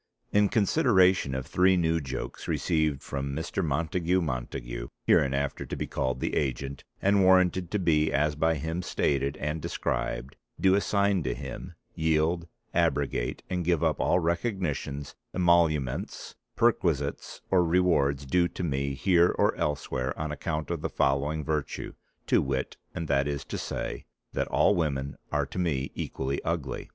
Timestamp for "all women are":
24.47-25.45